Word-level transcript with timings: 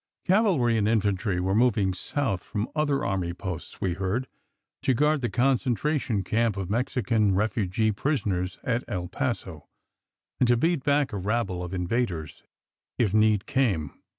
Cavalry 0.25 0.77
and 0.79 0.87
infantry 0.87 1.39
were 1.39 1.53
moving 1.53 1.93
south 1.93 2.43
from 2.43 2.67
other 2.73 3.05
army 3.05 3.33
posts, 3.35 3.79
we 3.79 3.93
heard, 3.93 4.27
to 4.81 4.95
guard 4.95 5.21
the 5.21 5.29
concentration 5.29 6.23
camp 6.23 6.57
of 6.57 6.71
Mexican 6.71 7.35
refugee 7.35 7.91
prisoners 7.91 8.57
at 8.63 8.83
El 8.87 9.09
Paso, 9.09 9.67
and 10.39 10.47
to 10.47 10.57
beat 10.57 10.83
back 10.83 11.13
a 11.13 11.17
rabble 11.17 11.63
of 11.63 11.71
invaders 11.71 12.41
if 12.97 13.13
need 13.13 13.45
came. 13.45 13.91